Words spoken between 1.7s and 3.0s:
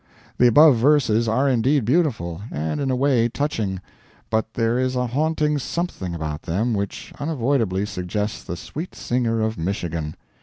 beautiful, and, in a